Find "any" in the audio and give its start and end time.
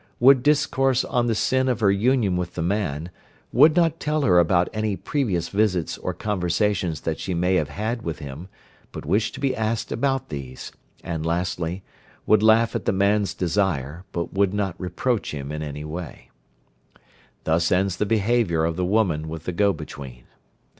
4.73-4.95, 15.61-15.85